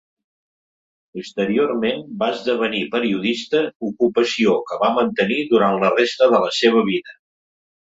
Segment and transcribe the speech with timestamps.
[1.17, 3.63] Posteriorment va esdevenir periodista,
[3.93, 7.21] ocupació que va mantenir durant la resta de la seva vida.